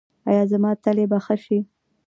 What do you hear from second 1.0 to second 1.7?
به ښه شي؟